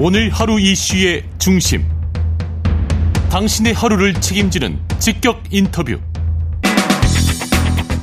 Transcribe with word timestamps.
오늘 0.00 0.30
하루 0.30 0.60
이슈의 0.60 1.24
중심. 1.38 1.84
당신의 3.32 3.72
하루를 3.72 4.14
책임지는 4.14 4.78
직격 5.00 5.42
인터뷰. 5.50 5.98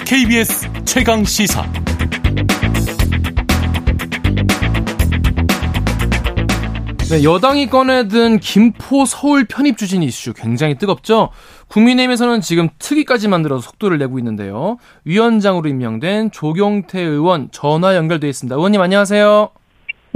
KBS 0.06 0.70
최강 0.84 1.24
시사. 1.24 1.66
네, 7.10 7.24
여당이 7.24 7.70
꺼내든 7.70 8.40
김포 8.40 9.06
서울 9.06 9.46
편입 9.46 9.78
추진 9.78 10.04
이슈 10.04 10.34
굉장히 10.34 10.78
뜨겁죠. 10.78 11.30
국민의힘에서는 11.70 12.42
지금 12.42 12.68
특위까지 12.78 13.30
만들어서 13.30 13.62
속도를 13.62 14.00
내고 14.00 14.20
있는데요. 14.20 14.76
위원장으로 15.06 15.70
임명된 15.70 16.32
조경태 16.32 17.00
의원 17.00 17.48
전화 17.54 17.96
연결돼 17.96 18.28
있습니다. 18.28 18.54
의원님 18.54 18.82
안녕하세요. 18.82 19.50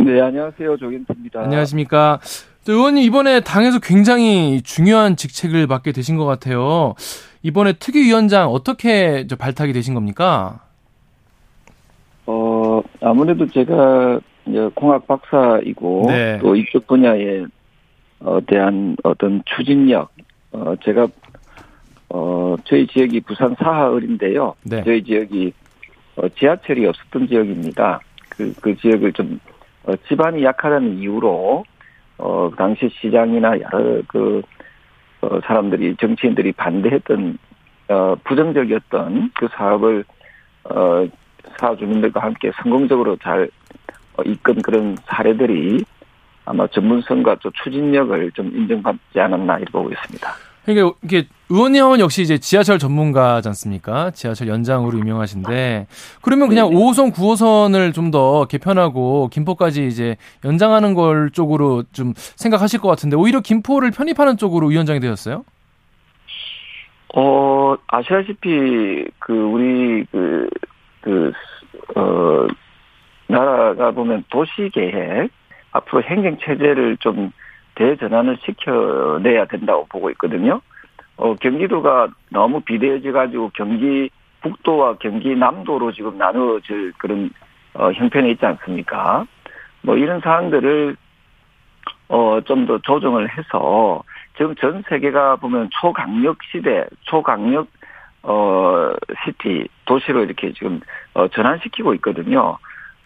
네, 0.05 0.21
안녕하세요. 0.21 0.77
조경태입니다. 0.77 1.41
안녕하십니까. 1.41 2.21
의원님 2.65 3.04
이번에 3.04 3.42
당에서 3.42 3.79
굉장히 3.79 4.61
중요한 4.61 5.18
직책을 5.18 5.68
맡게 5.68 5.91
되신 5.91 6.15
것 6.15 6.25
같아요. 6.25 6.96
이번에 7.43 7.74
특위위원장 7.74 8.50
어떻게 8.50 9.27
발탁이 9.27 9.74
되신 9.74 9.93
겁니까? 9.93 10.61
어, 12.25 12.82
아무래도 13.01 13.46
제가 13.47 14.21
공학 14.74 15.05
박사이고 15.05 16.05
네. 16.07 16.39
또 16.39 16.55
이쪽 16.55 16.88
분야에 16.88 17.46
어, 18.21 18.39
대한 18.47 18.96
어떤 19.04 19.43
추진력, 19.46 20.11
어, 20.54 20.75
제가 20.83 21.07
어, 22.10 22.55
저희 22.63 22.88
지역이 22.88 23.21
부산 23.21 23.54
사하을인데요. 23.60 24.55
네. 24.63 24.82
저희 24.83 25.04
지역이 25.04 25.52
어, 26.16 26.29
지하철이 26.29 26.86
없었던 26.86 27.27
지역입니다. 27.27 28.00
그, 28.29 28.54
그 28.61 28.75
지역을 28.77 29.11
좀 29.13 29.39
어, 29.83 29.96
지반이 30.07 30.43
약하다는 30.43 31.00
이유로 31.00 31.64
어, 32.17 32.50
그 32.50 32.56
당시 32.58 32.89
시장이나 33.02 33.59
여러 33.59 34.02
그 34.08 34.42
어, 35.22 35.39
사람들이 35.41 35.95
정치인들이 35.97 36.52
반대했던 36.53 37.38
어, 37.89 38.16
부정적이었던 38.23 39.31
그 39.35 39.47
사업을 39.52 40.03
어, 40.66 41.07
사업 41.57 41.80
주민들과 41.80 42.22
함께 42.22 42.52
성공적으로 42.61 43.17
잘 43.17 43.50
어, 44.17 44.23
이끈 44.23 44.61
그런 44.61 44.97
사례들이 45.05 45.83
아마 46.45 46.67
전문성과 46.67 47.35
또 47.41 47.52
추진력을 47.52 48.31
좀 48.31 48.47
인정받지 48.47 49.19
않았나 49.19 49.57
이렇게 49.57 49.72
보고 49.72 49.89
있습니다. 49.91 50.48
그러니까 50.65 50.95
이게 51.03 51.25
의원님은 51.49 51.99
역시 51.99 52.21
이제 52.21 52.38
지하철 52.38 52.77
전문가지 52.77 53.47
않습니까? 53.47 54.11
지하철 54.11 54.47
연장으로 54.47 54.99
유명하신데 54.99 55.88
그러면 56.21 56.47
그냥 56.47 56.69
5호선, 56.69 57.13
9호선을 57.13 57.93
좀 57.93 58.09
더 58.11 58.45
개편하고 58.45 59.29
김포까지 59.31 59.85
이제 59.85 60.16
연장하는 60.43 60.95
걸 60.95 61.29
쪽으로 61.29 61.83
좀 61.91 62.13
생각하실 62.16 62.79
것 62.79 62.88
같은데 62.88 63.16
오히려 63.16 63.39
김포를 63.39 63.91
편입하는 63.91 64.38
쪽으로 64.38 64.67
위원장이 64.67 64.99
되셨어요? 64.99 65.43
어 67.16 67.75
아시다시피 67.88 69.05
그 69.19 69.33
우리 69.33 70.05
그 70.11 70.49
그, 71.01 71.31
어, 71.95 72.47
나라가 73.27 73.91
보면 73.91 74.23
도시 74.29 74.69
계획, 74.73 75.29
앞으로 75.71 76.03
행정 76.03 76.38
체제를 76.39 76.97
좀 76.97 77.31
대전환을 77.75 78.38
시켜내야 78.44 79.45
된다고 79.45 79.86
보고 79.88 80.09
있거든요. 80.12 80.62
어, 81.17 81.36
경기도가 81.36 82.09
너무 82.30 82.62
비대해져가지고 82.62 83.52
경기 83.53 84.09
북도와 84.42 84.98
경기 85.00 85.36
남도로 85.36 85.92
지금 85.92 86.17
나누어질 86.17 86.94
그런, 86.97 87.30
어, 87.73 87.92
형편에 87.92 88.30
있지 88.31 88.45
않습니까? 88.45 89.25
뭐 89.81 89.97
이런 89.97 90.22
사항들을, 90.22 90.95
어, 92.09 92.40
좀 92.45 92.66
더 92.66 92.80
조정을 92.80 93.30
해서 93.38 94.03
지금 94.38 94.56
전 94.56 94.84
세계가 94.88 95.38
보면 95.38 95.70
초강력 95.81 96.38
시대, 96.52 96.86
초강력 97.02 97.67
어, 98.23 98.91
city, 99.23 99.67
도시로 99.85 100.24
이렇게 100.24 100.52
지금, 100.53 100.81
어, 101.13 101.28
전환시키고 101.29 101.94
있거든요. 101.96 102.58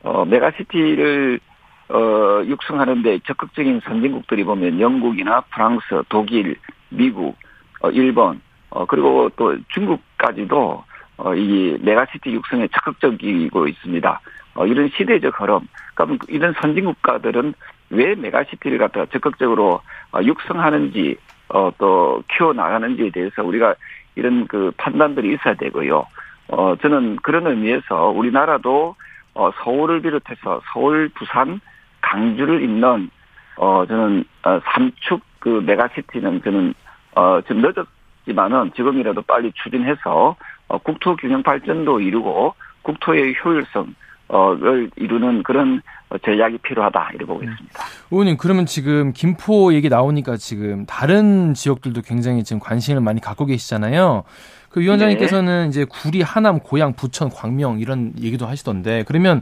어, 0.02 0.26
메가시티를, 0.26 1.40
어, 1.90 2.44
육성하는데 2.46 3.20
적극적인 3.26 3.82
선진국들이 3.84 4.44
보면 4.44 4.80
영국이나 4.80 5.42
프랑스, 5.42 6.04
독일, 6.10 6.56
미국, 6.90 7.36
어, 7.82 7.90
일본, 7.90 8.42
어, 8.70 8.86
그리고 8.86 9.30
또 9.36 9.56
중국까지도, 9.70 10.84
어, 11.18 11.36
이 11.36 11.78
메가시티 11.82 12.32
육성에 12.32 12.68
적극적이고 12.70 13.68
있습니다. 13.68 14.22
어, 14.56 14.66
이런 14.66 14.90
시대적 14.90 15.40
흐름. 15.40 15.68
그러면 15.96 16.20
이런 16.28 16.54
선진국가들은 16.62 17.54
왜 17.90 18.16
메가시티를 18.16 18.78
갖다가 18.78 19.06
적극적으로 19.08 19.82
어, 20.12 20.22
육성하는지, 20.24 21.18
어, 21.50 21.72
또 21.78 22.24
키워나가는지에 22.30 23.12
대해서 23.12 23.44
우리가 23.44 23.76
이런 24.16 24.48
그 24.48 24.72
판단들이 24.78 25.34
있어야 25.34 25.56
되고요. 25.56 26.06
어, 26.50 26.76
저는 26.82 27.18
그런 27.18 27.48
의미에서 27.48 28.10
우리나라도 28.10 28.96
어, 29.36 29.52
서울을 29.64 30.02
비롯해서 30.02 30.62
서울, 30.72 31.10
부산, 31.10 31.60
강주를 32.04 32.62
잇는 32.62 33.10
어, 33.58 33.86
저는 33.88 34.24
어, 34.44 34.60
삼축 34.64 35.22
그 35.40 35.50
메가시티는 35.66 36.42
저는 36.44 36.74
어, 37.16 37.42
좀 37.48 37.62
늦었지만은 37.62 38.72
지금이라도 38.76 39.24
빨리 39.24 39.52
추진해서 39.64 40.36
어, 40.68 40.78
국토 40.78 41.16
균형 41.16 41.42
발전도 41.42 42.00
이루고 42.00 42.54
국토의 42.84 43.36
효율성 43.44 43.96
어,를 44.30 44.90
이루는 44.96 45.44
그런 45.44 45.82
전략이 46.24 46.60
필요하다 46.60 47.10
이렇게 47.10 47.26
보고 47.26 47.44
있습니다. 47.44 47.80
의원님 48.12 48.38
그러면 48.38 48.66
지금 48.66 49.12
김포 49.14 49.74
얘기 49.74 49.90
나오니까 49.90 50.38
지금 50.38 50.86
다른 50.86 51.54
지역들도 51.54 52.02
굉장히 52.02 52.44
지금 52.44 52.60
관심을 52.60 53.02
많이 53.02 53.22
갖고 53.22 53.46
계시잖아요. 53.46 54.24
그 54.74 54.82
위원장님께서는 54.82 55.64
네. 55.64 55.68
이제 55.68 55.86
구리, 55.86 56.24
하남, 56.24 56.60
고양, 56.60 56.94
부천, 56.94 57.30
광명 57.30 57.80
이런 57.80 58.12
얘기도 58.20 58.48
하시던데 58.48 59.04
그러면 59.08 59.40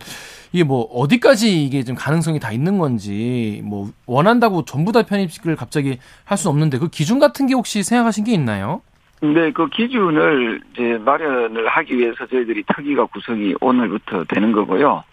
이게 0.52 0.66
뭐 0.66 0.82
어디까지 0.82 1.64
이게 1.64 1.84
좀 1.84 1.96
가능성이 1.96 2.38
다 2.38 2.52
있는 2.52 2.78
건지 2.78 3.62
뭐 3.64 3.90
원한다고 4.06 4.66
전부 4.66 4.92
다 4.92 5.04
편입식을 5.04 5.56
갑자기 5.56 6.00
할 6.26 6.38
수는 6.38 6.52
없는데 6.52 6.80
그 6.80 6.90
기준 6.90 7.18
같은 7.18 7.48
게 7.48 7.54
혹시 7.54 7.82
생각하신 7.82 8.26
게 8.26 8.34
있나요? 8.34 8.82
네, 9.22 9.52
그 9.52 9.70
기준을 9.70 10.60
이제 10.74 10.98
마련을 10.98 11.66
하기 11.66 11.98
위해서 11.98 12.26
저희들이 12.26 12.64
특위가 12.76 13.06
구성이 13.06 13.56
오늘부터 13.62 14.26
되는 14.26 14.52
거고요. 14.52 15.04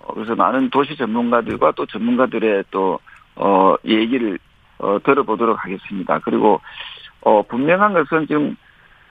어, 0.00 0.14
그래서 0.14 0.34
많은 0.34 0.70
도시 0.70 0.96
전문가들과 0.96 1.72
또 1.72 1.84
전문가들의 1.84 2.64
또, 2.70 2.98
어, 3.34 3.74
얘기를, 3.84 4.38
어, 4.78 4.98
들어보도록 5.04 5.62
하겠습니다. 5.62 6.20
그리고, 6.20 6.60
어, 7.22 7.42
분명한 7.42 7.92
것은 7.92 8.28
지금, 8.28 8.56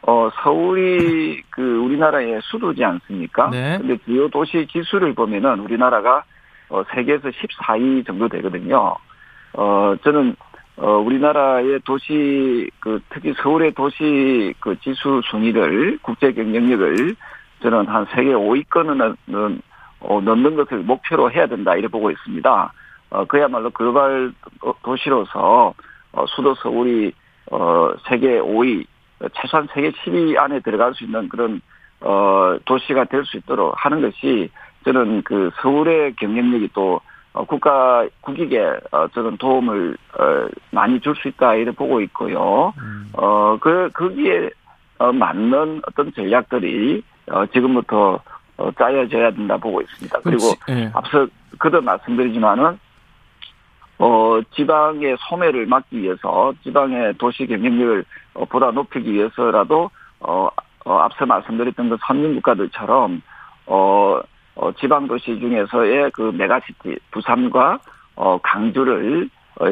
어, 0.07 0.29
서울이 0.43 1.41
그 1.49 1.77
우리나라의 1.77 2.39
수도지 2.43 2.83
않습니까? 2.83 3.49
네. 3.49 3.77
근데 3.79 3.97
주요 4.05 4.29
도시 4.29 4.67
지수를 4.71 5.13
보면은 5.15 5.59
우리나라가 5.59 6.23
어, 6.69 6.83
세계에서 6.93 7.29
14위 7.29 8.05
정도 8.05 8.27
되거든요. 8.27 8.95
어, 9.53 9.95
저는 10.03 10.35
어, 10.77 10.97
우리나라의 10.97 11.79
도시, 11.85 12.69
그, 12.79 12.99
특히 13.09 13.33
서울의 13.41 13.73
도시, 13.73 14.53
그, 14.59 14.77
지수 14.81 15.21
순위를, 15.23 15.99
국제 16.01 16.33
경쟁력을 16.33 17.15
저는 17.61 17.87
한 17.87 18.05
세계 18.13 18.33
5위권은 18.33 19.61
어, 20.01 20.21
넣는 20.21 20.55
것을 20.55 20.79
목표로 20.79 21.31
해야 21.31 21.47
된다, 21.47 21.75
이래 21.75 21.87
보고 21.87 22.11
있습니다. 22.11 22.73
어, 23.09 23.25
그야말로 23.25 23.69
글로벌 23.69 24.33
도시로서, 24.83 25.73
어, 26.11 26.25
수도 26.27 26.53
서울이, 26.55 27.13
어, 27.51 27.91
세계 28.09 28.41
5위, 28.41 28.85
최소한 29.33 29.67
세계 29.73 29.91
10위 29.91 30.37
안에 30.37 30.59
들어갈 30.59 30.93
수 30.93 31.03
있는 31.03 31.29
그런, 31.29 31.61
어, 32.01 32.57
도시가 32.65 33.05
될 33.05 33.23
수 33.25 33.37
있도록 33.37 33.73
하는 33.77 34.01
것이 34.01 34.49
저는 34.83 35.23
그 35.23 35.49
서울의 35.61 36.15
경쟁력이 36.15 36.69
또 36.73 36.99
어, 37.33 37.43
국가 37.45 38.07
국익에 38.21 38.79
어, 38.91 39.07
저는 39.09 39.37
도움을 39.37 39.97
어, 40.17 40.47
많이 40.71 40.99
줄 41.01 41.15
수 41.15 41.27
있다 41.27 41.55
이렇게 41.55 41.75
보고 41.75 41.99
있고요. 42.01 42.73
음. 42.77 43.09
어그 43.13 43.89
거기에 43.93 44.49
어, 44.99 45.11
맞는 45.11 45.81
어떤 45.87 46.13
전략들이 46.13 47.03
어, 47.31 47.45
지금부터 47.47 48.19
어, 48.57 48.71
짜여져야 48.77 49.31
된다 49.31 49.57
보고 49.57 49.81
있습니다. 49.81 50.19
그리고 50.23 50.53
네. 50.67 50.89
앞서 50.93 51.27
그도 51.57 51.81
말씀드리지만은 51.81 52.79
어 53.97 54.39
지방의 54.55 55.17
소매를 55.29 55.65
막기 55.67 56.01
위해서 56.01 56.53
지방의 56.63 57.13
도시 57.17 57.47
경쟁력을 57.47 58.03
어, 58.33 58.45
보다 58.45 58.71
높이기 58.71 59.13
위해서라도 59.13 59.89
어, 60.19 60.49
어 60.85 60.97
앞서 60.97 61.25
말씀드렸던 61.25 61.89
그 61.89 61.97
선진 62.05 62.35
국가들처럼 62.35 63.21
어 63.67 64.19
어, 64.55 64.71
지방 64.79 65.07
도시 65.07 65.37
중에서의 65.39 66.11
그 66.11 66.31
메가시티 66.33 66.97
부산과 67.11 67.79
어, 68.15 68.37
광주를 68.41 69.29
어, 69.59 69.65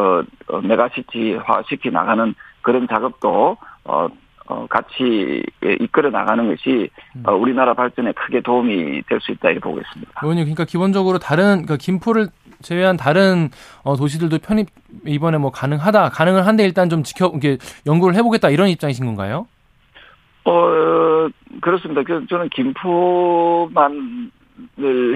어, 0.00 0.22
어, 0.48 0.60
메가시티화 0.62 1.62
시키 1.68 1.90
나가는 1.90 2.34
그런 2.62 2.86
작업도 2.88 3.56
어, 3.84 4.08
어, 4.46 4.66
같이 4.68 5.42
이끌어 5.80 6.10
나가는 6.10 6.48
것이 6.48 6.90
음. 7.16 7.22
어, 7.26 7.32
우리나라 7.34 7.74
발전에 7.74 8.12
크게 8.12 8.40
도움이 8.40 9.02
될 9.08 9.20
수 9.20 9.32
있다 9.32 9.50
이렇게 9.50 9.60
보고 9.60 9.78
있습니다. 9.80 10.12
의원님, 10.22 10.44
그러니까 10.44 10.64
기본적으로 10.64 11.18
다른 11.18 11.62
그러니까 11.64 11.76
김포를 11.76 12.28
제외한 12.62 12.96
다른 12.96 13.50
어, 13.82 13.96
도시들도 13.96 14.38
편입 14.38 14.68
이번에 15.06 15.38
뭐 15.38 15.50
가능하다, 15.50 16.10
가능을 16.10 16.46
한데 16.46 16.64
일단 16.64 16.88
좀 16.88 17.02
지켜 17.02 17.32
이게 17.34 17.58
연구를 17.86 18.14
해보겠다 18.16 18.50
이런 18.50 18.68
입장이신 18.68 19.04
건가요? 19.06 19.46
어 20.44 21.28
그렇습니다. 21.60 22.02
그 22.02 22.26
저는 22.28 22.48
김포만을 22.48 24.30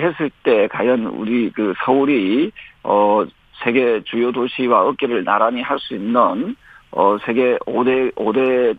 했을 0.01 0.31
때 0.43 0.69
과연 0.69 1.07
우리 1.07 1.51
그 1.51 1.75
서울이 1.85 2.53
어 2.85 3.25
세계 3.65 4.03
주요 4.05 4.31
도시와 4.33 4.87
어깨를 4.87 5.25
나란히 5.25 5.63
할 5.63 5.79
수 5.79 5.95
있는 5.95 6.55
어 6.93 7.19
세계 7.25 7.57
5대 7.59 8.15
5대 8.15 8.77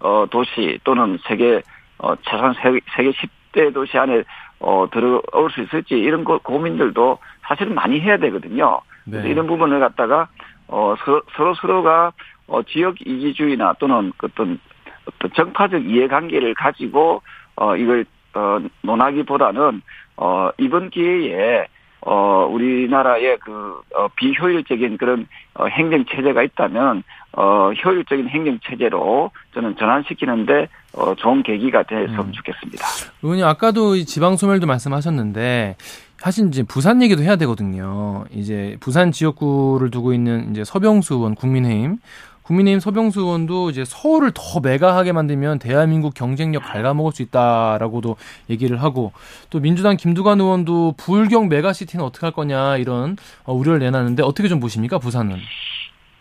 어 0.00 0.26
도시 0.30 0.78
또는 0.84 1.18
세계 1.28 1.62
어 1.98 2.14
세계, 2.62 2.80
세계 2.96 3.10
10대 3.12 3.72
도시 3.72 3.96
안에 3.96 4.22
어 4.66 4.88
들어올 4.90 5.50
수 5.50 5.60
있을지 5.60 5.94
이런 5.94 6.24
고, 6.24 6.38
고민들도 6.38 7.18
사실은 7.42 7.74
많이 7.74 8.00
해야 8.00 8.16
되거든요. 8.16 8.80
네. 9.04 9.18
그래서 9.18 9.28
이런 9.28 9.46
부분을 9.46 9.78
갖다가 9.78 10.28
어 10.68 10.94
서로 11.04 11.22
서로 11.36 11.54
서로가 11.54 12.12
어 12.46 12.62
지역 12.62 12.98
이기주의나 12.98 13.74
또는 13.78 14.10
어떤 14.22 14.58
어떤 15.06 15.30
정파적 15.34 15.84
이해관계를 15.84 16.54
가지고 16.54 17.20
어 17.56 17.76
이걸 17.76 18.06
어 18.32 18.58
논하기보다는 18.80 19.82
어 20.16 20.50
이번 20.56 20.88
기회에 20.88 21.66
어, 22.06 22.46
우리나라의 22.50 23.38
그, 23.40 23.80
어, 23.94 24.08
비효율적인 24.16 24.98
그런, 24.98 25.26
어, 25.54 25.66
행정 25.66 26.04
체제가 26.04 26.42
있다면, 26.42 27.02
어, 27.32 27.72
효율적인 27.72 28.28
행정 28.28 28.58
체제로 28.62 29.30
저는 29.54 29.76
전환시키는데, 29.76 30.68
어, 30.92 31.14
좋은 31.14 31.42
계기가 31.42 31.82
됐으면 31.84 32.26
음. 32.26 32.32
좋겠습니다. 32.32 32.86
의원님, 33.22 33.46
아까도 33.46 33.96
지방 34.04 34.36
소멸도 34.36 34.66
말씀하셨는데, 34.66 35.76
사실 36.18 36.48
이제 36.48 36.62
부산 36.62 37.02
얘기도 37.02 37.22
해야 37.22 37.36
되거든요. 37.36 38.24
이제 38.30 38.76
부산 38.80 39.10
지역구를 39.10 39.90
두고 39.90 40.12
있는 40.12 40.50
이제 40.50 40.64
서병수 40.64 41.14
의원 41.14 41.34
국민의힘 41.34 41.98
국민의힘 42.44 42.78
서병수 42.78 43.20
의원도 43.20 43.70
이제 43.70 43.84
서울을 43.84 44.32
더 44.34 44.60
메가하게 44.62 45.12
만들면 45.12 45.58
대한민국 45.58 46.14
경쟁력 46.14 46.62
갉아먹을 46.62 47.12
수 47.12 47.22
있다라고도 47.22 48.16
얘기를 48.50 48.82
하고 48.82 49.12
또 49.50 49.60
민주당 49.60 49.96
김두관 49.96 50.40
의원도 50.40 50.94
불경 50.98 51.48
메가시티는 51.48 52.04
어떻게 52.04 52.26
할 52.26 52.32
거냐 52.32 52.76
이런 52.76 53.16
어, 53.44 53.54
우려를 53.54 53.78
내놨는데 53.80 54.22
어떻게 54.22 54.48
좀 54.48 54.60
보십니까 54.60 54.98
부산은? 54.98 55.38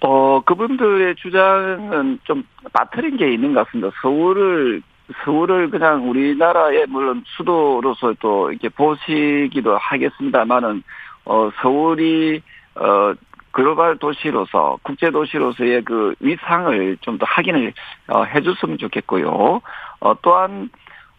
어 0.01 0.41
그분들의 0.45 1.15
주장은 1.15 2.19
좀 2.23 2.43
빠뜨린 2.73 3.15
게 3.17 3.33
있는 3.33 3.53
것 3.53 3.65
같습니다. 3.65 3.89
서울을 4.01 4.81
서울을 5.23 5.69
그냥 5.69 6.09
우리나라의 6.09 6.87
물론 6.87 7.23
수도로서 7.37 8.13
또 8.19 8.51
이렇게 8.51 8.69
보시기도 8.69 9.77
하겠습니다만은 9.77 10.83
어 11.25 11.49
서울이 11.61 12.41
어 12.75 13.13
글로벌 13.53 13.97
도시로서 13.97 14.77
국제 14.83 15.11
도시로서의 15.11 15.83
그 15.83 16.15
위상을 16.19 16.97
좀 17.01 17.17
더 17.17 17.25
확립을 17.29 17.73
어, 18.07 18.23
해줬으면 18.23 18.79
좋겠고요. 18.79 19.61
어, 19.99 20.21
또한 20.21 20.69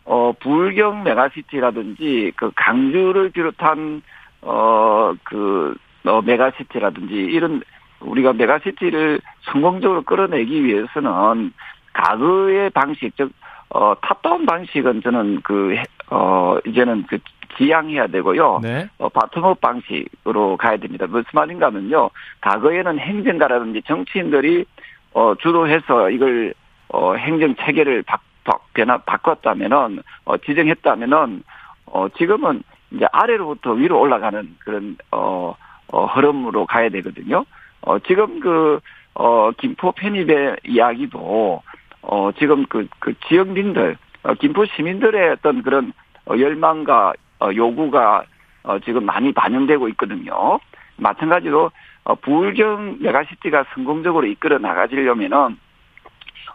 어, 0.05 0.33
부울경 0.41 1.05
메가시티라든지 1.05 2.33
그 2.37 2.51
광주를 2.57 3.31
비롯한 3.31 4.03
어그 4.43 5.77
어, 6.07 6.21
메가시티라든지 6.23 7.15
이런 7.15 7.63
우리가 8.01 8.33
메가시티를 8.35 9.21
성공적으로 9.53 10.03
끌어내기 10.03 10.65
위해서는 10.65 11.53
과거의 11.95 12.71
방식 12.71 13.17
즉 13.17 13.33
어, 13.75 13.95
top-down 14.01 14.47
방식은 14.47 15.03
저는 15.03 15.41
그, 15.43 15.75
어, 16.09 16.59
이제는 16.65 17.07
그 17.09 17.19
지양해야 17.57 18.09
되고요. 18.09 18.61
네. 18.63 18.89
어, 18.99 19.09
bottom-up 19.09 19.61
방식으로 19.61 20.57
가야 20.57 20.77
됩니다. 20.77 21.07
무슨 21.07 21.25
말인가 21.33 21.67
하면요. 21.67 22.11
과거에는 22.41 22.99
행정가라든지 22.99 23.83
정치인들이 23.87 24.65
어, 25.13 25.35
주도해서 25.37 26.11
이걸 26.11 26.55
어, 26.89 27.15
행정 27.15 27.55
체계를 27.57 28.03
바, 28.03 28.19
바, 28.45 28.59
변화, 28.73 28.99
바꿨다면은, 28.99 30.01
어, 30.25 30.37
지정했다면은, 30.37 31.43
어, 31.87 32.09
지금은 32.11 32.63
이제 32.93 33.07
아래로부터 33.11 33.73
위로 33.73 34.01
올라가는 34.01 34.57
그런, 34.61 34.97
어, 35.11 35.57
어, 35.89 36.07
흐름으로 36.07 36.67
가야 36.67 36.91
되거든요. 36.91 37.45
어, 37.81 37.99
지금 38.01 38.39
그, 38.39 38.81
어, 39.15 39.51
김포 39.53 39.93
편입의 39.93 40.59
이야기도, 40.67 41.63
어, 42.03 42.31
지금 42.39 42.65
그, 42.67 42.87
그 42.99 43.15
지역민들, 43.27 43.97
어, 44.23 44.35
김포 44.35 44.65
시민들의 44.67 45.31
어떤 45.31 45.63
그런 45.63 45.93
어, 46.27 46.39
열망과 46.39 47.11
어, 47.11 47.13
요구가 47.53 48.25
어, 48.63 48.79
지금 48.81 49.05
많이 49.05 49.33
반영되고 49.33 49.89
있거든요. 49.91 50.59
마찬가지로 50.97 51.71
어, 52.05 52.15
부울경 52.15 52.99
메가시티가 53.01 53.65
성공적으로 53.75 54.27
이끌어 54.27 54.59
나가지려면은 54.59 55.59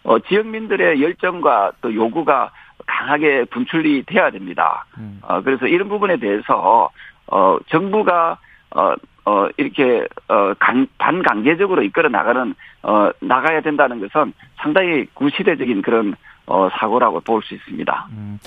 어, 0.03 0.19
지역민들의 0.19 1.01
열정과 1.01 1.73
또 1.81 1.93
요구가 1.93 2.51
강하게 2.87 3.45
분출이 3.45 4.03
돼야 4.07 4.31
됩니다. 4.31 4.85
음. 4.97 5.19
어, 5.21 5.41
그래서 5.41 5.67
이런 5.67 5.89
부분에 5.89 6.17
대해서 6.17 6.89
어, 7.27 7.57
정부가 7.67 8.39
어, 8.75 8.93
어, 9.25 9.47
이렇게, 9.57 10.07
어, 10.27 10.53
강, 10.57 10.87
반강제적으로 10.97 11.83
이끌어 11.83 12.09
나가는, 12.09 12.55
어, 12.81 13.11
나가야 13.19 13.61
된다는 13.61 13.99
것은 13.99 14.33
상당히 14.57 15.05
구시대적인 15.13 15.81
그런, 15.83 16.15
어, 16.47 16.69
사고라고 16.79 17.19
볼 17.19 17.41
수 17.43 17.53
있습니다. 17.53 18.07
음. 18.11 18.39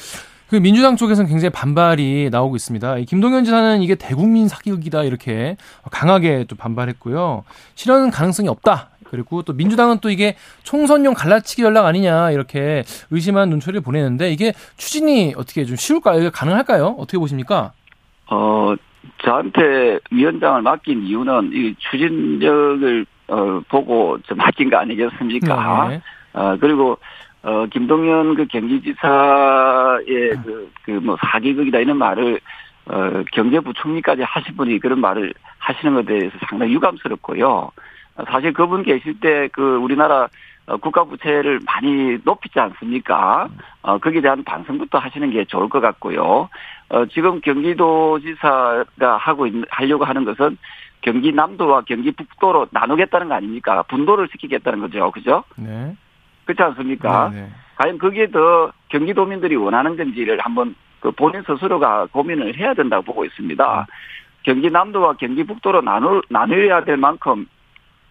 그 0.53 0.57
민주당 0.57 0.97
쪽에서는 0.97 1.31
굉장히 1.31 1.51
반발이 1.51 2.29
나오고 2.31 2.57
있습니다. 2.57 2.97
김동연 3.09 3.45
지사는 3.45 3.81
이게 3.81 3.95
대국민 3.95 4.49
사기극이다 4.49 5.03
이렇게 5.05 5.57
강하게 5.91 6.45
또 6.47 6.57
반발했고요. 6.57 7.45
실현 7.75 8.11
가능성이 8.11 8.51
없다. 8.51 8.91
그리고 9.05 9.41
또 9.41 9.55
민주당은 9.55 10.01
또 10.03 10.11
이게 10.11 10.37
총선용 10.63 11.15
갈라치기 11.15 11.63
연락 11.63 11.87
아니냐 11.87 12.33
이렇게 12.33 12.85
의심한 13.11 13.49
눈초리를 13.49 13.81
보내는데 13.81 14.31
이게 14.31 14.53
추진이 14.77 15.33
어떻게 15.39 15.65
좀 15.65 15.77
쉬울까요? 15.77 16.31
가능할까요? 16.31 16.97
어떻게 16.99 17.17
보십니까? 17.17 17.73
어 18.31 18.75
저한테 19.25 20.01
위원장을 20.11 20.61
맡긴 20.61 21.07
이유는 21.07 21.53
이 21.55 21.75
추진력을 21.79 23.07
어, 23.29 23.63
보고 23.71 24.19
좀 24.25 24.37
맡긴 24.37 24.69
거 24.69 24.77
아니겠습니까? 24.77 25.89
네. 25.89 26.03
어, 26.35 26.57
그리고 26.61 26.99
어, 27.43 27.67
김동연 27.67 28.35
그 28.37 28.47
경기지사의 28.47 30.31
그, 30.45 30.71
그 30.85 30.91
뭐 31.03 31.17
사기극이다 31.21 31.79
이런 31.79 31.97
말을, 31.99 32.41
어, 32.87 33.23
경제부총리까지 33.33 34.23
하신 34.23 34.57
분이 34.57 34.79
그런 34.79 35.01
말을 35.01 35.33
하시는 35.59 35.95
것에 35.95 36.07
대해서 36.07 36.37
상당히 36.49 36.73
유감스럽고요. 36.75 37.71
사실 38.29 38.53
그분 38.53 38.83
계실 38.83 39.19
때 39.21 39.49
그 39.53 39.77
우리나라 39.77 40.29
어, 40.67 40.77
국가 40.77 41.03
부채를 41.03 41.61
많이 41.67 42.19
높이지 42.25 42.61
않습니까? 42.61 43.49
어, 43.83 43.99
거기에 43.99 44.21
대한 44.21 44.45
반성부터 44.45 44.99
하시는 44.99 45.29
게 45.31 45.45
좋을 45.45 45.69
것 45.69 45.81
같고요. 45.81 46.49
어, 46.91 47.07
지금 47.07 47.41
경기도지사가 47.41 49.17
하고 49.17 49.47
있는, 49.49 49.65
하려고 49.71 50.05
하는 50.05 50.25
것은 50.25 50.57
경기 51.01 51.33
남도와 51.33 51.83
경기 51.83 52.13
북도로 52.13 52.69
나누겠다는 52.71 53.29
거 53.29 53.35
아닙니까? 53.35 53.83
분도를 53.89 54.29
시키겠다는 54.31 54.79
거죠. 54.81 55.11
그죠? 55.11 55.43
네. 55.57 55.97
그렇지 56.55 56.63
않습니까? 56.63 57.31
네네. 57.31 57.43
네. 57.43 57.53
과연 57.77 57.99
그게 57.99 58.31
더 58.31 58.73
경기도민들이 58.89 59.57
원하는 59.57 59.97
건지를 59.97 60.39
한번 60.41 60.75
그 61.01 61.11
본인 61.11 61.43
스스로가 61.43 62.07
고민을 62.13 62.57
해야 62.57 62.75
된다고 62.75 63.03
보고 63.03 63.25
있습니다. 63.25 63.81
음. 63.81 63.85
경기 64.45 64.71
남도와 64.71 65.15
경기 65.15 65.45
북도로 65.45 65.83
나누, 65.83 66.21
나누어야 66.29 66.85
될 66.85 66.97
만큼 66.97 67.47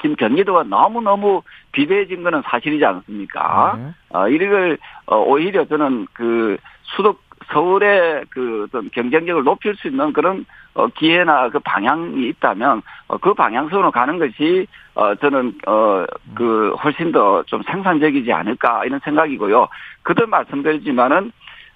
지금 0.02 0.16
경기도가 0.16 0.64
너무너무 0.64 1.44
비대해진 1.72 2.24
거는 2.24 2.42
사실이지 2.44 2.84
않습니까? 2.84 3.78
네. 3.78 3.94
어, 4.10 4.28
이걸, 4.28 4.78
어, 5.06 5.18
오히려 5.18 5.66
저는 5.66 6.08
그 6.14 6.58
수도 6.84 7.16
서울의 7.52 8.26
그 8.30 8.66
어떤 8.68 8.90
경쟁력을 8.92 9.44
높일 9.44 9.76
수 9.76 9.88
있는 9.88 10.14
그런 10.14 10.46
어 10.74 10.88
기회나 10.88 11.50
그 11.50 11.60
방향이 11.60 12.28
있다면 12.30 12.82
어, 13.08 13.18
그 13.18 13.34
방향성으로 13.34 13.92
가는 13.92 14.20
것이 14.20 14.68
어 14.96 15.16
저는 15.16 15.54
어 15.68 16.06
그 16.36 16.74
훨씬 16.84 17.12
더 17.12 17.44
좀 17.48 17.62
생산적이지 17.64 18.32
않을까 18.32 18.86
이런 18.86 19.00
생각이고요. 19.04 19.68
거듭 20.04 20.28
말씀드리지만은 20.28 21.32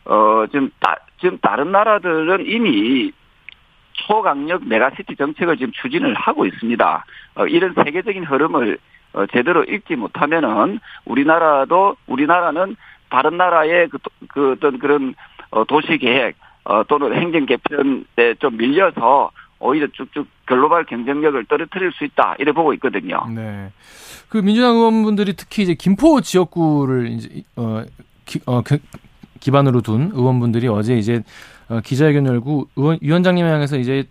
어 0.06 0.46
지금 0.52 0.72
따, 0.80 0.96
지금 1.20 1.38
다른 1.40 1.72
나라들은 1.72 2.46
이미 2.46 3.12
초강력 3.94 4.68
메가시티 4.68 5.16
정책을 5.16 5.58
지금 5.58 5.72
추진을 5.74 6.14
하고 6.14 6.46
있습니다. 6.46 7.06
어, 7.36 7.48
이런 7.48 7.74
세계적인 7.74 8.24
흐름을 8.26 8.78
어, 9.14 9.26
제대로 9.28 9.64
읽지 9.64 9.96
못하면은 9.96 10.80
우리나라도 11.06 11.96
우리나라는 12.08 12.76
다른 13.10 13.38
나라의 13.38 13.88
그, 13.90 13.98
그 14.28 14.52
어떤 14.52 14.80
그런 14.80 15.10
어, 15.12 15.35
도시 15.64 15.98
계획 15.98 16.36
어, 16.66 16.84
또는 16.88 17.16
행정 17.16 17.46
개편에 17.46 18.36
좀 18.40 18.58
밀려서 18.58 19.32
오히려 19.60 19.88
쭉쭉 19.94 20.28
글로벌 20.46 20.86
경쟁력을 20.86 21.46
떨어뜨릴 21.46 21.92
수 21.94 22.04
있다 22.04 22.36
이래 22.40 22.52
보고 22.52 22.74
있거든요. 22.74 23.26
네. 23.34 23.72
그 24.30 24.38
민주당 24.40 24.76
의원분들이 24.76 25.34
특히 25.36 25.64
이제 25.64 25.76
김포 25.76 26.20
지역구를 26.22 27.08
이제 27.08 27.44
어, 27.56 27.84
기, 28.26 28.40
어 28.46 28.62
그, 28.62 28.80
기반으로 29.40 29.82
둔 29.82 30.12
의원분들이 30.14 30.68
어제 30.68 30.98
이제 30.98 31.24
어, 31.70 31.80
기자회견 31.82 32.26
열고 32.26 32.68
의원, 32.76 32.98
위원장님을 33.02 33.50
향해서 33.50 33.78
이제 33.78 34.06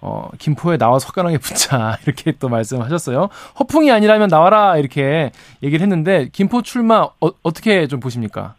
어, 0.00 0.28
김포에 0.38 0.76
나와 0.76 0.98
석가랑에 0.98 1.38
붙자 1.38 1.96
이렇게 2.04 2.32
또 2.32 2.48
말씀하셨어요. 2.48 3.28
허풍이 3.60 3.90
아니라면 3.92 4.28
나와라 4.28 4.76
이렇게 4.76 5.30
얘기를 5.62 5.82
했는데 5.82 6.28
김포 6.32 6.62
출마 6.62 7.02
어, 7.02 7.30
어떻게 7.42 7.86
좀 7.86 8.00
보십니까? 8.00 8.56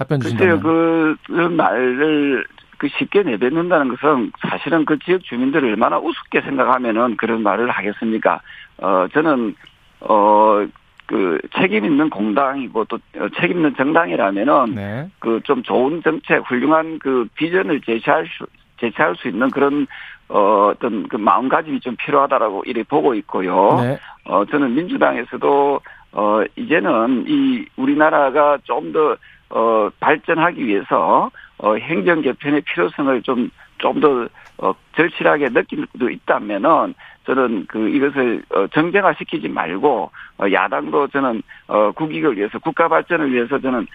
답변 0.00 0.18
주신다면. 0.20 0.60
글쎄요, 0.60 0.62
그, 0.62 1.16
그 1.26 1.32
말을 1.32 2.46
그 2.78 2.88
쉽게 2.88 3.22
내뱉는다는 3.22 3.94
것은 3.94 4.32
사실은 4.48 4.86
그 4.86 4.98
지역 5.00 5.22
주민들을 5.24 5.68
얼마나 5.68 5.98
우습게 5.98 6.40
생각하면은 6.40 7.18
그런 7.18 7.42
말을 7.42 7.68
하겠습니까? 7.70 8.40
어, 8.78 9.06
저는, 9.12 9.54
어, 10.00 10.66
그 11.04 11.38
책임 11.58 11.84
있는 11.84 12.08
공당이고 12.08 12.84
또 12.84 12.98
책임 13.38 13.58
있는 13.58 13.74
정당이라면은 13.74 14.74
네. 14.74 15.10
그좀 15.18 15.64
좋은 15.64 16.00
정책, 16.02 16.48
훌륭한 16.48 16.98
그 17.00 17.28
비전을 17.34 17.80
제시할 17.82 18.26
수, 18.26 18.46
제시할 18.80 19.16
수 19.16 19.28
있는 19.28 19.50
그런 19.50 19.86
어, 20.28 20.70
어떤 20.72 21.08
그 21.08 21.16
마음가짐이 21.16 21.80
좀 21.80 21.96
필요하다라고 21.96 22.62
이렇게 22.64 22.84
보고 22.84 23.14
있고요. 23.14 23.80
네. 23.82 23.98
어, 24.24 24.44
저는 24.46 24.74
민주당에서도 24.76 25.80
어, 26.12 26.42
이제는 26.56 27.24
이 27.26 27.66
우리나라가 27.76 28.58
좀더 28.62 29.16
어, 29.50 29.90
발전하기 30.00 30.66
위해서 30.66 31.30
어, 31.58 31.74
행정 31.76 32.22
개편의 32.22 32.62
필요성을 32.62 33.22
좀 33.22 33.50
좀더 33.78 34.28
어, 34.58 34.74
절실하게 34.94 35.50
느낄 35.50 35.86
수 35.98 36.10
있다면은 36.10 36.94
저는 37.26 37.66
그 37.68 37.88
이것을 37.88 38.42
어, 38.50 38.66
정쟁화시키지 38.68 39.48
말고 39.48 40.10
어, 40.38 40.44
야당도 40.50 41.08
저는 41.08 41.42
어, 41.68 41.92
국익을 41.92 42.36
위해서 42.36 42.58
국가 42.58 42.88
발전을 42.88 43.32
위해서 43.32 43.58
저는 43.60 43.86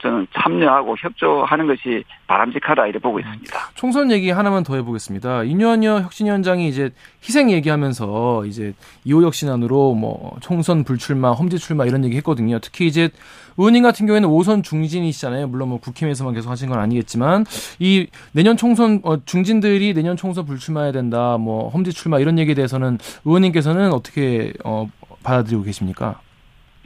저는 0.00 0.26
참여하고 0.34 0.96
협조하는 0.98 1.66
것이 1.66 2.04
바람직하다 2.26 2.86
이렇게 2.86 2.98
보고 2.98 3.20
있습니다. 3.20 3.58
총선 3.74 4.10
얘기 4.10 4.30
하나만 4.30 4.62
더 4.62 4.74
해보겠습니다. 4.76 5.44
이뇨한여 5.44 6.00
혁신위원장이 6.00 6.68
이제 6.68 6.90
희생 7.22 7.50
얘기하면서 7.50 8.44
이제 8.46 8.74
이호 9.04 9.22
혁신안으로 9.22 9.94
뭐 9.94 10.36
총선 10.40 10.84
불출마, 10.84 11.32
험지 11.32 11.58
출마 11.58 11.84
이런 11.84 12.04
얘기 12.04 12.16
했거든요. 12.16 12.58
특히 12.60 12.86
이제 12.86 13.10
의원님 13.56 13.82
같은 13.82 14.06
경우에는 14.06 14.28
5선 14.28 14.64
중진이시잖아요. 14.64 15.48
물론 15.48 15.68
뭐 15.68 15.80
국힘에서만 15.80 16.34
계속 16.34 16.50
하신 16.50 16.68
건 16.70 16.78
아니겠지만 16.78 17.44
이 17.78 18.06
내년 18.32 18.56
총선 18.56 19.00
어, 19.04 19.22
중진들이 19.24 19.92
내년 19.92 20.16
총선 20.16 20.46
불출마해야 20.46 20.92
된다. 20.92 21.36
뭐 21.38 21.68
험지 21.68 21.92
출마 21.92 22.18
이런 22.18 22.29
얘기에 22.38 22.54
대해서는 22.54 22.98
의원님께서는 23.24 23.92
어떻게 23.92 24.52
어, 24.64 24.86
받아들이고 25.22 25.62
계십니까? 25.62 26.20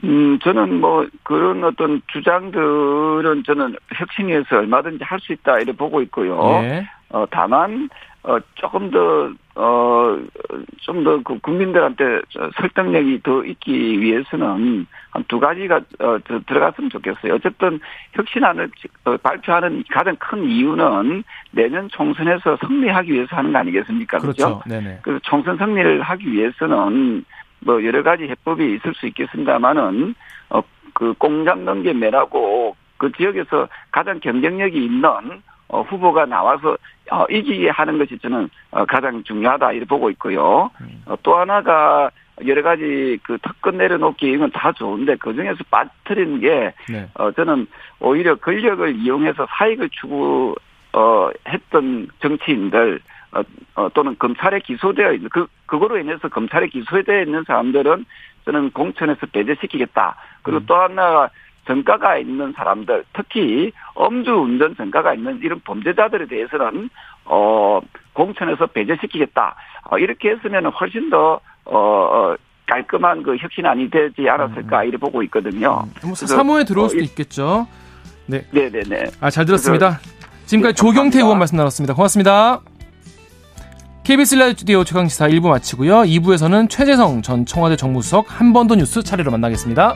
음, 0.03 0.37
저는 0.43 0.79
뭐 0.81 1.07
그런 1.23 1.63
어떤 1.63 2.01
주장들은 2.11 3.43
저는 3.45 3.75
혁신위에서 3.95 4.57
얼마든지 4.57 5.03
할 5.03 5.19
수 5.19 5.33
있다 5.33 5.57
이렇게 5.57 5.71
보고 5.71 6.01
있고요. 6.01 6.37
예. 6.63 6.85
어, 7.09 7.25
다만 7.29 7.89
어, 8.23 8.37
조금 8.55 8.89
더 8.89 9.29
어, 9.55 10.17
좀 10.81 11.03
더 11.03 11.21
그 11.23 11.39
국민들한테 11.39 12.21
설득력이 12.57 13.21
더 13.23 13.45
있기 13.45 14.01
위해서는 14.01 14.87
한 15.11 15.23
두 15.29 15.39
가지가 15.39 15.77
어, 15.99 16.17
더 16.25 16.39
들어갔으면 16.45 16.89
좋겠어요. 16.89 17.35
어쨌든 17.35 17.79
혁신안을 18.13 18.69
어, 19.05 19.17
발표하는 19.17 19.83
가장 19.89 20.15
큰 20.17 20.43
이유는 20.43 21.23
내년 21.51 21.87
총선에서 21.89 22.57
승리하기 22.67 23.13
위해서 23.13 23.35
하는 23.37 23.53
거 23.53 23.59
아니겠습니까? 23.59 24.17
그렇죠. 24.17 24.61
네네. 24.67 24.99
그래서 25.03 25.19
총선 25.23 25.57
승리를 25.57 26.01
하기 26.01 26.31
위해서는 26.31 27.23
뭐 27.61 27.83
여러 27.85 28.03
가지 28.03 28.25
해법이 28.25 28.75
있을 28.75 28.93
수 28.95 29.07
있겠습니다만은 29.07 30.15
어, 30.49 30.61
그 30.93 31.13
공장 31.17 31.63
넘게 31.63 31.93
매라고 31.93 32.75
그 32.97 33.11
지역에서 33.13 33.67
가장 33.91 34.19
경쟁력이 34.19 34.83
있는 34.83 35.41
어, 35.75 35.81
후보가 35.81 36.25
나와서 36.25 36.77
어, 37.11 37.25
이기게 37.29 37.69
하는 37.69 37.97
것이 37.97 38.17
저는 38.19 38.49
어, 38.71 38.85
가장 38.85 39.23
중요하다 39.23 39.73
이렇게 39.73 39.85
보고 39.85 40.09
있고요. 40.11 40.71
어, 41.05 41.15
또 41.21 41.37
하나가 41.37 42.09
여러 42.45 42.63
가지 42.63 43.17
그 43.23 43.37
특권 43.39 43.77
내려놓기 43.77 44.31
이건 44.31 44.51
다 44.51 44.71
좋은데 44.71 45.15
그 45.17 45.33
중에서 45.33 45.57
빠뜨리는 45.69 46.39
게 46.39 46.73
네. 46.89 47.07
어, 47.15 47.31
저는 47.31 47.67
오히려 47.99 48.35
권력을 48.35 48.95
이용해서 48.95 49.47
사익을 49.49 49.89
추구 49.89 50.55
어, 50.93 51.29
했던 51.47 52.07
정치인들 52.21 52.99
어, 53.33 53.41
어, 53.75 53.89
또는 53.93 54.15
검찰에 54.17 54.59
기소되어 54.59 55.13
있는 55.13 55.29
그 55.29 55.47
그거로 55.65 55.97
인해서 55.97 56.29
검찰에 56.29 56.67
기소되어 56.67 57.23
있는 57.23 57.43
사람들은 57.45 58.05
저는 58.45 58.71
공천에서 58.71 59.25
배제시키겠다. 59.27 60.15
그리고 60.41 60.59
음. 60.61 60.65
또 60.67 60.75
하나 60.75 61.29
전과가 61.67 62.17
있는 62.17 62.53
사람들, 62.55 63.03
특히 63.13 63.71
음주운전 63.99 64.75
전과가 64.75 65.13
있는 65.13 65.39
이런 65.43 65.59
범죄자들에 65.61 66.27
대해서는 66.27 66.89
어 67.25 67.79
공천에서 68.13 68.67
배제시키겠다. 68.67 69.55
어, 69.89 69.97
이렇게 69.97 70.29
했으면 70.29 70.65
훨씬 70.67 71.09
더 71.09 71.39
어, 71.65 71.77
어, 71.77 72.35
깔끔한 72.67 73.23
그 73.23 73.35
혁신안이 73.37 73.89
되지 73.89 74.29
않았을까 74.29 74.83
이렇게 74.83 74.97
보고 74.97 75.21
있거든요. 75.23 75.69
뭐 76.03 76.13
그래서, 76.13 76.27
사모에 76.27 76.63
들어올 76.63 76.85
어, 76.85 76.89
수도 76.89 77.01
이- 77.01 77.05
있겠죠. 77.05 77.67
네네네. 78.27 79.05
아, 79.21 79.29
잘 79.29 79.45
들었습니다. 79.45 79.99
지금까지 80.45 80.73
네, 80.73 80.81
조경태. 80.81 81.19
의원 81.19 81.37
말씀 81.39 81.57
나눴습니다. 81.57 81.93
고맙습니다. 81.93 82.61
KBS 84.03 84.35
라디오 84.35 84.83
최강시사 84.83 85.27
1부 85.29 85.49
마치고요. 85.49 86.01
2부에서는 86.03 86.69
최재성 86.69 87.21
전 87.23 87.45
청와대 87.45 87.75
정무수석 87.75 88.25
한 88.39 88.53
번 88.53 88.67
더 88.67 88.75
뉴스 88.75 89.01
차례로 89.03 89.31
만나겠습니다. 89.31 89.95